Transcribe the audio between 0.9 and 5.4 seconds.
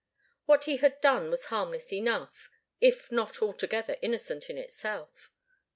done was harmless enough, if not altogether innocent, in itself.